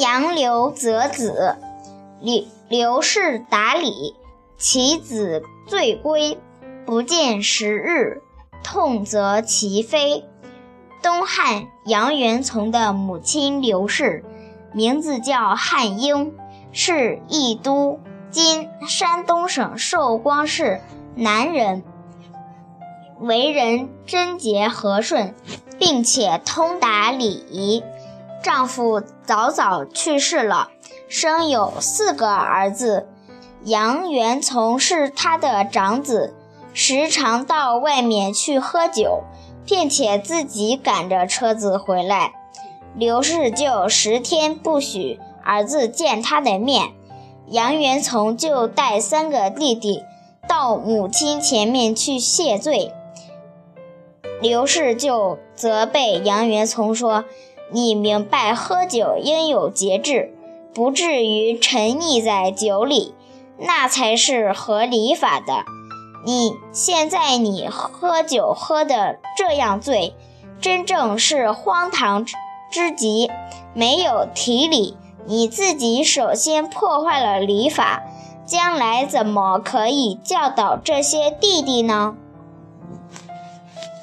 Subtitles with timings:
[0.00, 1.58] 杨刘则子，
[2.22, 4.16] 刘刘氏达理，
[4.56, 6.38] 其子罪归，
[6.86, 8.22] 不见时日，
[8.64, 10.24] 痛则其非。
[11.02, 14.24] 东汉杨元从的母亲刘氏，
[14.72, 16.32] 名字叫汉英，
[16.72, 18.00] 是义都
[18.32, 20.80] （今山东省寿光市）
[21.14, 21.82] 南人，
[23.18, 25.34] 为人贞洁和顺，
[25.78, 27.82] 并且通达礼仪。
[28.42, 30.70] 丈夫早早去世了，
[31.08, 33.08] 生有四个儿子。
[33.64, 36.34] 杨元从是他的长子，
[36.72, 39.24] 时常到外面去喝酒。
[39.66, 42.32] 并且自己赶着车子回来，
[42.96, 46.88] 刘氏就十天不许儿子见他的面。
[47.46, 50.02] 杨元从就带三个弟弟
[50.48, 52.92] 到母亲前面去谢罪。
[54.40, 57.24] 刘氏就责备杨元从说
[57.70, 60.34] ：“你明白喝酒应有节制，
[60.74, 63.14] 不至于沉溺在酒里，
[63.58, 65.64] 那才是合礼法的。”
[66.22, 70.14] 你现在你喝酒喝的这样醉，
[70.60, 72.26] 真正是荒唐
[72.70, 73.30] 之极，
[73.72, 74.98] 没有提理。
[75.24, 78.02] 你自己首先破坏了礼法，
[78.44, 82.14] 将来怎么可以教导这些弟弟呢？